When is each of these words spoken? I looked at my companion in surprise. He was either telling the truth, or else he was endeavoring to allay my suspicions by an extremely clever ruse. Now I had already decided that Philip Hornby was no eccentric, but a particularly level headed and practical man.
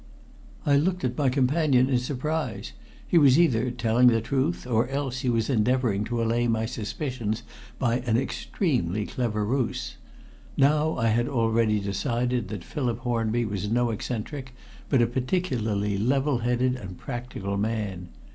I 0.65 0.77
looked 0.77 1.03
at 1.03 1.15
my 1.15 1.29
companion 1.29 1.87
in 1.87 1.99
surprise. 1.99 2.73
He 3.07 3.19
was 3.19 3.37
either 3.37 3.69
telling 3.69 4.07
the 4.07 4.19
truth, 4.19 4.65
or 4.65 4.87
else 4.89 5.19
he 5.19 5.29
was 5.29 5.47
endeavoring 5.47 6.05
to 6.05 6.23
allay 6.23 6.47
my 6.47 6.65
suspicions 6.65 7.43
by 7.77 7.99
an 7.99 8.17
extremely 8.17 9.05
clever 9.05 9.45
ruse. 9.45 9.97
Now 10.57 10.97
I 10.97 11.09
had 11.09 11.27
already 11.27 11.79
decided 11.79 12.47
that 12.47 12.63
Philip 12.63 12.97
Hornby 13.01 13.45
was 13.45 13.69
no 13.69 13.91
eccentric, 13.91 14.55
but 14.89 15.03
a 15.03 15.05
particularly 15.05 15.99
level 15.99 16.39
headed 16.39 16.73
and 16.77 16.97
practical 16.97 17.55
man. 17.55 18.07